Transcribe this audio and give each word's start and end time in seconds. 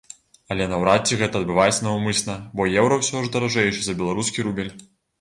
Але 0.53 0.65
наўрад 0.71 1.05
ці 1.11 1.19
гэта 1.19 1.41
адбываецца 1.43 1.77
наўмысна, 1.89 2.39
бо 2.57 2.69
еўра 2.81 3.01
ўсё 3.05 3.25
ж 3.29 3.33
даражэйшы 3.39 3.81
за 3.93 3.99
беларускі 4.05 4.39
рубель. 4.51 4.79